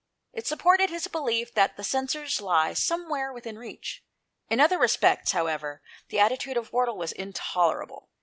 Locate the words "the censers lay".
1.77-2.73